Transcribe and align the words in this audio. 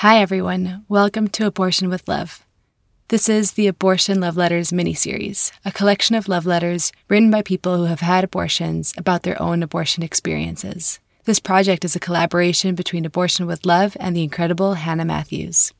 Hi, 0.00 0.22
everyone. 0.22 0.86
Welcome 0.88 1.28
to 1.28 1.44
Abortion 1.44 1.90
with 1.90 2.08
Love. 2.08 2.46
This 3.08 3.28
is 3.28 3.52
the 3.52 3.66
Abortion 3.66 4.18
Love 4.18 4.34
Letters 4.34 4.70
miniseries, 4.70 5.52
a 5.62 5.70
collection 5.70 6.16
of 6.16 6.26
love 6.26 6.46
letters 6.46 6.90
written 7.10 7.30
by 7.30 7.42
people 7.42 7.76
who 7.76 7.84
have 7.84 8.00
had 8.00 8.24
abortions 8.24 8.94
about 8.96 9.24
their 9.24 9.36
own 9.42 9.62
abortion 9.62 10.02
experiences. 10.02 11.00
This 11.26 11.38
project 11.38 11.84
is 11.84 11.94
a 11.94 12.00
collaboration 12.00 12.74
between 12.74 13.04
Abortion 13.04 13.46
with 13.46 13.66
Love 13.66 13.94
and 14.00 14.16
the 14.16 14.22
incredible 14.22 14.72
Hannah 14.72 15.04
Matthews. 15.04 15.74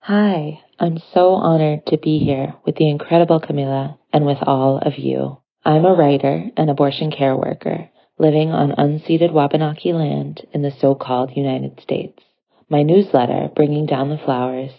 Hi, 0.00 0.60
I'm 0.80 0.98
so 1.14 1.34
honored 1.34 1.86
to 1.86 1.98
be 1.98 2.18
here 2.18 2.52
with 2.64 2.74
the 2.74 2.90
incredible 2.90 3.38
Camilla 3.38 3.96
and 4.12 4.26
with 4.26 4.38
all 4.42 4.78
of 4.78 4.98
you. 4.98 5.38
I'm 5.64 5.84
a 5.84 5.94
writer 5.94 6.46
and 6.56 6.68
abortion 6.68 7.12
care 7.12 7.36
worker 7.36 7.90
living 8.18 8.50
on 8.50 8.72
unceded 8.72 9.32
Wabanaki 9.32 9.92
land 9.92 10.44
in 10.52 10.62
the 10.62 10.72
so-called 10.80 11.36
United 11.36 11.78
States. 11.80 12.20
My 12.68 12.82
newsletter, 12.82 13.48
Bringing 13.54 13.86
Down 13.86 14.10
the 14.10 14.18
Flowers, 14.18 14.72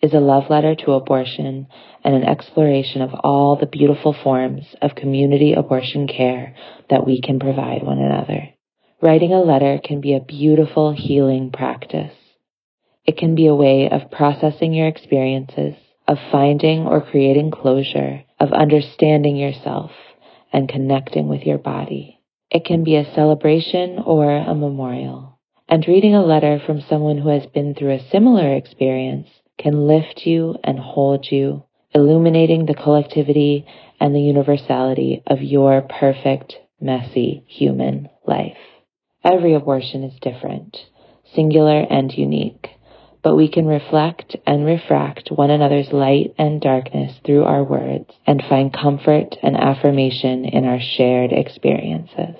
is 0.00 0.14
a 0.14 0.20
love 0.20 0.48
letter 0.48 0.74
to 0.76 0.92
abortion 0.92 1.66
and 2.02 2.14
an 2.14 2.24
exploration 2.24 3.02
of 3.02 3.12
all 3.22 3.56
the 3.56 3.66
beautiful 3.66 4.14
forms 4.14 4.64
of 4.80 4.94
community 4.94 5.52
abortion 5.52 6.06
care 6.06 6.56
that 6.88 7.06
we 7.06 7.20
can 7.20 7.38
provide 7.38 7.82
one 7.82 7.98
another. 7.98 8.48
Writing 9.02 9.34
a 9.34 9.42
letter 9.42 9.78
can 9.84 10.00
be 10.00 10.14
a 10.14 10.20
beautiful 10.20 10.92
healing 10.92 11.50
practice. 11.50 12.14
It 13.04 13.18
can 13.18 13.34
be 13.34 13.46
a 13.46 13.54
way 13.54 13.90
of 13.90 14.10
processing 14.10 14.72
your 14.72 14.88
experiences, 14.88 15.74
of 16.08 16.16
finding 16.32 16.86
or 16.86 17.02
creating 17.02 17.50
closure, 17.50 18.24
of 18.40 18.52
understanding 18.54 19.36
yourself 19.36 19.90
and 20.50 20.66
connecting 20.66 21.28
with 21.28 21.42
your 21.42 21.58
body. 21.58 22.20
It 22.50 22.64
can 22.64 22.84
be 22.84 22.96
a 22.96 23.14
celebration 23.14 23.98
or 23.98 24.34
a 24.34 24.54
memorial. 24.54 25.33
And 25.68 25.86
reading 25.88 26.14
a 26.14 26.24
letter 26.24 26.60
from 26.64 26.80
someone 26.80 27.18
who 27.18 27.30
has 27.30 27.46
been 27.46 27.74
through 27.74 27.92
a 27.92 28.08
similar 28.10 28.54
experience 28.54 29.28
can 29.58 29.86
lift 29.86 30.26
you 30.26 30.56
and 30.62 30.78
hold 30.78 31.30
you, 31.30 31.64
illuminating 31.94 32.66
the 32.66 32.74
collectivity 32.74 33.66
and 34.00 34.14
the 34.14 34.20
universality 34.20 35.22
of 35.26 35.42
your 35.42 35.82
perfect, 35.82 36.56
messy 36.80 37.44
human 37.46 38.08
life. 38.26 38.58
Every 39.22 39.54
abortion 39.54 40.04
is 40.04 40.18
different, 40.20 40.76
singular 41.34 41.80
and 41.80 42.12
unique 42.12 42.68
but 43.24 43.34
we 43.34 43.48
can 43.48 43.66
reflect 43.66 44.36
and 44.46 44.66
refract 44.66 45.30
one 45.30 45.50
another's 45.50 45.90
light 45.92 46.34
and 46.36 46.60
darkness 46.60 47.18
through 47.24 47.42
our 47.42 47.64
words 47.64 48.10
and 48.26 48.44
find 48.48 48.70
comfort 48.70 49.34
and 49.42 49.56
affirmation 49.56 50.44
in 50.44 50.66
our 50.66 50.78
shared 50.78 51.32
experiences. 51.32 52.36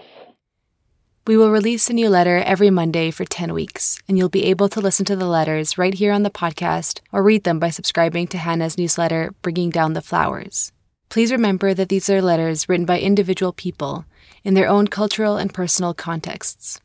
We 1.26 1.38
will 1.38 1.50
release 1.50 1.88
a 1.88 1.94
new 1.94 2.10
letter 2.10 2.36
every 2.36 2.68
Monday 2.68 3.10
for 3.10 3.24
10 3.24 3.54
weeks, 3.54 3.98
and 4.06 4.18
you'll 4.18 4.28
be 4.28 4.44
able 4.44 4.68
to 4.68 4.80
listen 4.82 5.06
to 5.06 5.16
the 5.16 5.24
letters 5.24 5.78
right 5.78 5.94
here 5.94 6.12
on 6.12 6.22
the 6.22 6.28
podcast 6.28 7.00
or 7.12 7.22
read 7.22 7.44
them 7.44 7.58
by 7.58 7.70
subscribing 7.70 8.26
to 8.26 8.36
Hannah's 8.36 8.76
newsletter, 8.76 9.34
Bringing 9.40 9.70
Down 9.70 9.94
the 9.94 10.02
Flowers. 10.02 10.70
Please 11.08 11.32
remember 11.32 11.72
that 11.72 11.88
these 11.88 12.10
are 12.10 12.20
letters 12.20 12.68
written 12.68 12.84
by 12.84 13.00
individual 13.00 13.54
people 13.54 14.04
in 14.42 14.52
their 14.52 14.68
own 14.68 14.86
cultural 14.86 15.38
and 15.38 15.54
personal 15.54 15.94
contexts. 15.94 16.82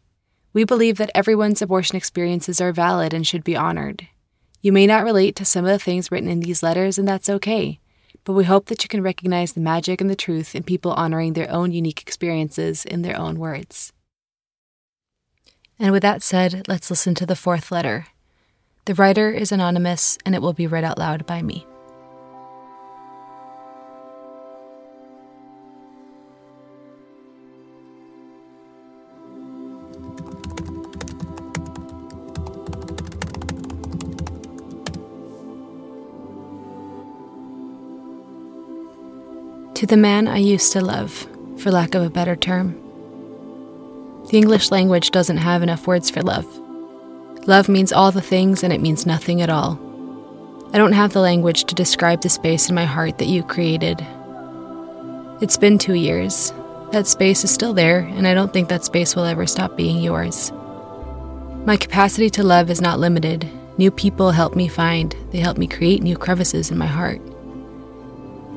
We 0.53 0.63
believe 0.63 0.97
that 0.99 1.11
everyone's 1.13 1.61
abortion 1.61 1.97
experiences 1.97 2.61
are 2.61 2.71
valid 2.71 3.13
and 3.13 3.27
should 3.27 3.43
be 3.43 3.57
honored. 3.57 4.07
You 4.61 4.71
may 4.71 4.87
not 4.87 5.03
relate 5.03 5.35
to 5.35 5.43
some 5.43 5.65
of 5.65 5.71
the 5.71 5.79
things 5.79 6.13
written 6.13 6.29
in 6.29 6.39
these 6.39 6.63
letters, 6.63 6.97
and 6.97 7.05
that's 7.05 7.27
okay, 7.27 7.81
but 8.23 8.31
we 8.31 8.45
hope 8.45 8.67
that 8.67 8.85
you 8.85 8.87
can 8.87 9.03
recognize 9.03 9.51
the 9.51 9.59
magic 9.59 9.99
and 9.99 10.09
the 10.09 10.15
truth 10.15 10.55
in 10.55 10.63
people 10.63 10.93
honoring 10.93 11.33
their 11.33 11.51
own 11.51 11.73
unique 11.73 12.01
experiences 12.01 12.85
in 12.85 13.01
their 13.01 13.19
own 13.19 13.37
words. 13.37 13.91
And 15.81 15.93
with 15.93 16.01
that 16.01 16.21
said, 16.21 16.67
let's 16.67 16.89
listen 16.89 17.15
to 17.15 17.25
the 17.25 17.37
fourth 17.37 17.71
letter. 17.71 18.07
The 18.83 18.93
writer 18.95 19.31
is 19.31 19.51
anonymous, 19.51 20.17
and 20.25 20.35
it 20.35 20.41
will 20.41 20.51
be 20.51 20.67
read 20.67 20.83
out 20.83 20.97
loud 20.97 21.25
by 21.25 21.41
me. 21.41 21.65
To 39.75 39.85
the 39.85 39.95
man 39.95 40.27
I 40.27 40.39
used 40.39 40.73
to 40.73 40.81
love, 40.81 41.25
for 41.57 41.71
lack 41.71 41.95
of 41.95 42.03
a 42.03 42.09
better 42.09 42.35
term. 42.35 42.88
The 44.29 44.37
English 44.37 44.69
language 44.69 45.09
doesn't 45.09 45.37
have 45.37 45.63
enough 45.63 45.87
words 45.87 46.11
for 46.11 46.21
love. 46.21 46.45
Love 47.47 47.67
means 47.67 47.91
all 47.91 48.11
the 48.11 48.21
things 48.21 48.63
and 48.63 48.71
it 48.71 48.79
means 48.79 49.07
nothing 49.07 49.41
at 49.41 49.49
all. 49.49 49.79
I 50.71 50.77
don't 50.77 50.91
have 50.91 51.13
the 51.13 51.19
language 51.19 51.63
to 51.63 51.73
describe 51.73 52.21
the 52.21 52.29
space 52.29 52.69
in 52.69 52.75
my 52.75 52.85
heart 52.85 53.17
that 53.17 53.27
you 53.27 53.41
created. 53.41 54.05
It's 55.41 55.57
been 55.57 55.79
two 55.79 55.95
years. 55.95 56.53
That 56.91 57.07
space 57.07 57.43
is 57.43 57.49
still 57.51 57.73
there, 57.73 58.01
and 58.01 58.27
I 58.27 58.35
don't 58.35 58.53
think 58.53 58.69
that 58.69 58.85
space 58.85 59.15
will 59.15 59.23
ever 59.23 59.47
stop 59.47 59.75
being 59.75 59.97
yours. 59.97 60.51
My 61.65 61.75
capacity 61.75 62.29
to 62.31 62.43
love 62.43 62.69
is 62.69 62.81
not 62.81 62.99
limited. 62.99 63.49
New 63.79 63.89
people 63.89 64.29
help 64.29 64.55
me 64.55 64.67
find, 64.67 65.15
they 65.31 65.39
help 65.39 65.57
me 65.57 65.65
create 65.65 66.03
new 66.03 66.17
crevices 66.17 66.69
in 66.69 66.77
my 66.77 66.85
heart. 66.85 67.19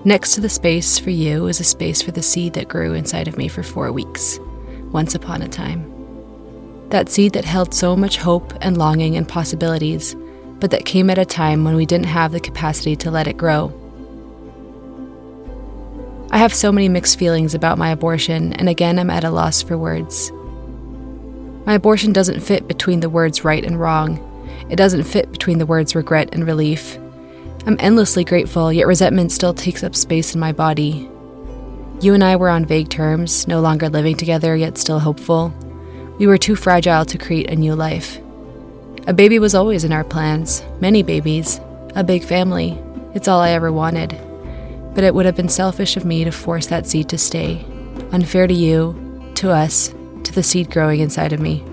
Next 0.04 0.34
to 0.34 0.43
the 0.43 0.50
space 0.50 0.99
for 0.99 1.10
you 1.10 1.47
is 1.47 1.60
a 1.60 1.65
space 1.65 2.03
for 2.03 2.10
the 2.10 2.22
seed 2.22 2.53
that 2.54 2.69
grew 2.69 2.93
inside 2.93 3.28
of 3.28 3.39
me 3.39 3.49
for 3.49 3.62
four 3.62 3.91
weeks, 3.91 4.39
once 4.92 5.14
upon 5.14 5.42
a 5.42 5.48
time. 5.48 5.88
That 6.91 7.08
seed 7.08 7.32
that 7.32 7.44
held 7.44 7.75
so 7.75 7.97
much 7.97 8.19
hope 8.19 8.53
and 8.60 8.76
longing 8.76 9.16
and 9.16 9.28
possibilities, 9.28 10.14
but 10.60 10.70
that 10.70 10.84
came 10.84 11.10
at 11.10 11.19
a 11.19 11.25
time 11.25 11.64
when 11.64 11.75
we 11.75 11.86
didn't 11.86 12.06
have 12.06 12.32
the 12.32 12.41
capacity 12.41 12.97
to 12.97 13.10
let 13.10 13.26
it 13.26 13.36
grow. 13.36 13.72
I 16.30 16.38
have 16.38 16.54
so 16.54 16.72
many 16.72 16.88
mixed 16.88 17.19
feelings 17.19 17.54
about 17.54 17.78
my 17.78 17.91
abortion, 17.91 18.53
and 18.54 18.69
again, 18.69 18.98
I'm 18.98 19.10
at 19.10 19.25
a 19.25 19.30
loss 19.30 19.60
for 19.62 19.76
words. 19.76 20.32
My 21.66 21.74
abortion 21.74 22.12
doesn't 22.12 22.41
fit 22.41 22.66
between 22.66 23.00
the 23.00 23.10
words 23.10 23.44
right 23.44 23.64
and 23.64 23.78
wrong. 23.78 24.19
It 24.70 24.76
doesn't 24.76 25.04
fit 25.04 25.30
between 25.30 25.59
the 25.59 25.66
words 25.66 25.94
regret 25.94 26.30
and 26.32 26.47
relief. 26.47 26.98
I'm 27.66 27.76
endlessly 27.78 28.24
grateful, 28.24 28.72
yet 28.72 28.86
resentment 28.86 29.30
still 29.30 29.54
takes 29.54 29.84
up 29.84 29.94
space 29.94 30.34
in 30.34 30.41
my 30.41 30.53
body. 30.53 31.09
You 32.03 32.15
and 32.15 32.25
I 32.25 32.35
were 32.35 32.49
on 32.49 32.65
vague 32.65 32.89
terms, 32.89 33.47
no 33.47 33.61
longer 33.61 33.89
living 33.89 34.17
together, 34.17 34.57
yet 34.57 34.77
still 34.77 34.99
hopeful. 34.99 35.55
We 36.19 36.27
were 36.27 36.37
too 36.37 36.57
fragile 36.57 37.05
to 37.05 37.17
create 37.17 37.49
a 37.49 37.55
new 37.55 37.77
life. 37.77 38.19
A 39.07 39.13
baby 39.13 39.39
was 39.39 39.55
always 39.55 39.85
in 39.85 39.93
our 39.93 40.03
plans, 40.03 40.65
many 40.81 41.05
babies, 41.05 41.61
a 41.95 42.03
big 42.03 42.25
family. 42.25 42.77
It's 43.15 43.29
all 43.29 43.39
I 43.39 43.51
ever 43.51 43.71
wanted. 43.71 44.19
But 44.97 45.05
it 45.05 45.15
would 45.15 45.27
have 45.27 45.37
been 45.37 45.49
selfish 45.49 45.97
of 45.97 46.05
me 46.05 46.25
to 46.25 46.33
force 46.33 46.67
that 46.67 46.89
seed 46.89 47.09
to 47.11 47.19
stay. 47.19 47.65
Unfair 48.11 48.49
to 48.49 48.55
you, 48.55 49.31
to 49.37 49.53
us, 49.53 49.95
to 50.25 50.33
the 50.33 50.43
seed 50.43 50.73
growing 50.73 50.99
inside 50.99 51.33
of 51.33 51.39
me. 51.39 51.65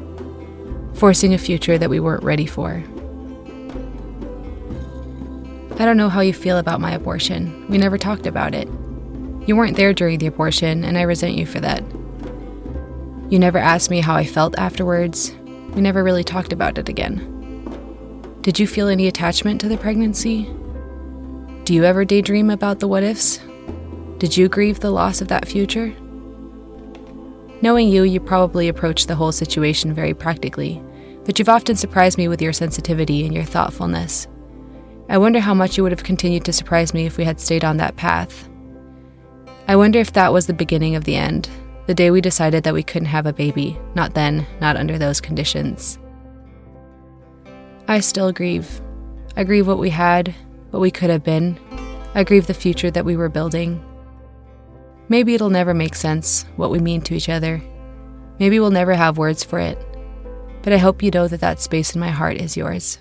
Forcing 0.93 1.33
a 1.33 1.39
future 1.39 1.79
that 1.79 1.89
we 1.89 1.99
weren't 1.99 2.23
ready 2.23 2.45
for. 2.45 2.83
I 5.79 5.85
don't 5.85 5.97
know 5.97 6.09
how 6.09 6.21
you 6.21 6.33
feel 6.33 6.59
about 6.59 6.81
my 6.81 6.91
abortion. 6.91 7.65
We 7.67 7.79
never 7.79 7.97
talked 7.97 8.27
about 8.27 8.53
it. 8.53 8.69
You 9.45 9.55
weren't 9.55 9.77
there 9.77 9.93
during 9.93 10.19
the 10.19 10.27
abortion, 10.27 10.83
and 10.83 10.97
I 10.97 11.03
resent 11.03 11.35
you 11.35 11.45
for 11.45 11.59
that. 11.59 11.83
You 13.29 13.39
never 13.39 13.57
asked 13.57 13.89
me 13.89 14.01
how 14.01 14.15
I 14.15 14.25
felt 14.25 14.57
afterwards. 14.57 15.35
We 15.73 15.81
never 15.81 16.03
really 16.03 16.23
talked 16.23 16.51
about 16.51 16.77
it 16.77 16.89
again. 16.89 17.35
Did 18.41 18.57
you 18.57 18.65
feel 18.65 18.87
any 18.87 19.07
attachment 19.07 19.61
to 19.61 19.69
the 19.69 19.77
pregnancy? 19.77 20.43
Do 21.65 21.75
you 21.75 21.83
ever 21.83 22.05
daydream 22.05 22.49
about 22.49 22.79
the 22.79 22.87
what 22.87 23.03
ifs? 23.03 23.39
Did 24.17 24.35
you 24.35 24.49
grieve 24.49 24.79
the 24.79 24.89
loss 24.89 25.21
of 25.21 25.27
that 25.27 25.47
future? 25.47 25.93
Knowing 27.61 27.87
you, 27.89 28.03
you 28.03 28.19
probably 28.19 28.67
approached 28.67 29.07
the 29.07 29.15
whole 29.15 29.31
situation 29.31 29.93
very 29.93 30.13
practically, 30.13 30.81
but 31.25 31.37
you've 31.37 31.49
often 31.49 31.75
surprised 31.75 32.17
me 32.17 32.27
with 32.27 32.41
your 32.41 32.53
sensitivity 32.53 33.23
and 33.25 33.35
your 33.35 33.43
thoughtfulness. 33.43 34.27
I 35.09 35.19
wonder 35.19 35.39
how 35.39 35.53
much 35.53 35.77
you 35.77 35.83
would 35.83 35.91
have 35.91 36.03
continued 36.03 36.45
to 36.45 36.53
surprise 36.53 36.93
me 36.93 37.05
if 37.05 37.17
we 37.17 37.25
had 37.25 37.39
stayed 37.39 37.63
on 37.63 37.77
that 37.77 37.95
path. 37.95 38.48
I 39.69 39.75
wonder 39.75 39.99
if 39.99 40.13
that 40.13 40.33
was 40.33 40.47
the 40.47 40.53
beginning 40.53 40.95
of 40.95 41.03
the 41.03 41.15
end, 41.15 41.47
the 41.85 41.93
day 41.93 42.09
we 42.09 42.21
decided 42.21 42.63
that 42.63 42.73
we 42.73 42.81
couldn't 42.81 43.09
have 43.09 43.27
a 43.27 43.33
baby, 43.33 43.77
not 43.93 44.15
then, 44.15 44.47
not 44.59 44.75
under 44.75 44.97
those 44.97 45.21
conditions. 45.21 45.99
I 47.87 47.99
still 47.99 48.31
grieve. 48.31 48.81
I 49.37 49.43
grieve 49.43 49.67
what 49.67 49.77
we 49.77 49.91
had, 49.91 50.33
what 50.71 50.79
we 50.79 50.89
could 50.89 51.11
have 51.11 51.23
been. 51.23 51.59
I 52.15 52.23
grieve 52.23 52.47
the 52.47 52.53
future 52.55 52.89
that 52.89 53.05
we 53.05 53.15
were 53.15 53.29
building. 53.29 53.79
Maybe 55.07 55.35
it'll 55.35 55.51
never 55.51 55.75
make 55.75 55.93
sense, 55.93 56.47
what 56.55 56.71
we 56.71 56.79
mean 56.79 57.01
to 57.01 57.13
each 57.13 57.29
other. 57.29 57.61
Maybe 58.39 58.59
we'll 58.59 58.71
never 58.71 58.95
have 58.95 59.19
words 59.19 59.43
for 59.43 59.59
it. 59.59 59.77
But 60.63 60.73
I 60.73 60.77
hope 60.77 61.03
you 61.03 61.11
know 61.11 61.27
that 61.27 61.41
that 61.41 61.61
space 61.61 61.93
in 61.93 62.01
my 62.01 62.09
heart 62.09 62.37
is 62.37 62.57
yours. 62.57 62.97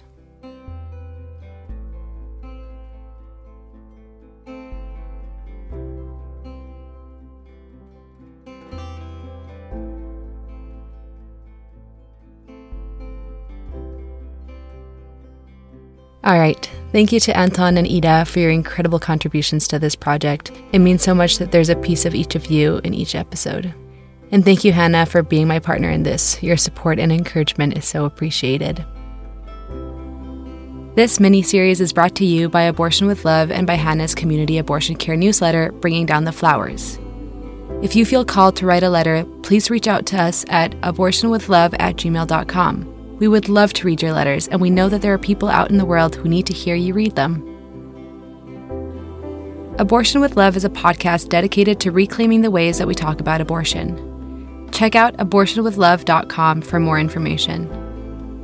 All 16.29 16.39
right. 16.39 16.71
Thank 16.93 17.11
you 17.11 17.21
to 17.21 17.35
Anton 17.35 17.79
and 17.79 17.89
Ida 17.89 18.27
for 18.27 18.39
your 18.39 18.51
incredible 18.51 18.99
contributions 18.99 19.67
to 19.69 19.79
this 19.79 19.97
project. 19.97 20.53
It 20.73 20.81
means 20.81 21.03
so 21.03 21.15
much 21.15 21.39
that 21.39 21.53
there's 21.53 21.71
a 21.71 21.77
piece 21.77 22.05
of 22.05 22.15
each 22.15 22.35
of 22.35 22.51
you 22.51 22.83
in 22.85 22.93
each 22.93 23.15
episode. 23.15 23.75
And 24.31 24.45
thank 24.45 24.63
you, 24.63 24.73
Hannah, 24.73 25.07
for 25.07 25.23
being 25.23 25.49
my 25.49 25.59
partner 25.59 25.89
in 25.89 26.03
this. 26.03 26.43
Your 26.43 26.59
support 26.59 26.99
and 26.99 27.11
encouragement 27.11 27.79
is 27.79 27.87
so 27.87 28.05
appreciated. 28.05 28.85
This 30.97 31.19
mini 31.19 31.41
series 31.41 31.81
is 31.81 31.95
brought 31.95 32.15
to 32.17 32.27
you 32.27 32.51
by 32.51 32.63
Abortion 32.63 33.07
with 33.07 33.25
Love 33.25 33.51
and 33.51 33.67
by 33.67 33.75
Hannah's 33.77 34.15
Community 34.15 34.59
Abortion 34.59 34.97
Care 34.97 35.17
newsletter, 35.17 35.73
Bringing 35.73 36.05
Down 36.05 36.25
the 36.25 36.33
Flowers. 36.33 36.99
If 37.83 37.97
you 37.97 38.05
feel 38.05 38.27
called 38.27 38.55
to 38.57 38.67
write 38.67 38.83
a 38.83 38.91
letter, 38.91 39.25
please 39.43 39.71
reach 39.71 39.89
out 39.89 40.05
to 40.07 40.21
us 40.21 40.45
at 40.51 40.73
abortionwithlove 40.83 41.75
at 41.79 41.97
gmail.com. 41.97 42.98
We 43.19 43.29
would 43.29 43.49
love 43.49 43.73
to 43.75 43.87
read 43.87 44.03
your 44.03 44.13
letters, 44.13 44.49
and 44.49 44.61
we 44.61 44.71
know 44.71 44.89
that 44.89 45.03
there 45.03 45.13
are 45.13 45.19
people 45.19 45.49
out 45.49 45.71
in 45.71 45.79
the 45.79 45.85
world 45.85 46.15
who 46.15 46.29
need 46.29 46.47
to 46.47 46.55
hear 46.55 46.75
you 46.75 46.95
read 46.95 47.17
them. 47.17 47.45
Abortion 49.79 50.21
with 50.21 50.37
Love 50.37 50.57
is 50.57 50.65
a 50.65 50.71
podcast 50.71 51.29
dedicated 51.29 51.79
to 51.81 51.93
reclaiming 51.93 52.43
the 52.43 52.51
ways 52.51 52.79
that 52.79 52.89
we 52.89 52.95
talk 52.95 53.21
about 53.21 53.41
abortion. 53.41 54.69
Check 54.73 54.95
out 54.95 55.17
abortionwithlove.com 55.19 56.63
for 56.63 56.81
more 56.81 56.99
information. 56.99 57.85